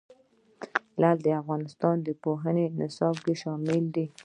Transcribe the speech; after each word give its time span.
لعل 1.01 1.17
د 1.23 1.27
افغانستان 1.41 1.95
د 2.03 2.07
پوهنې 2.23 2.65
نصاب 2.79 3.15
کې 3.25 3.33
شامل 3.41 3.81
دي. 3.95 4.05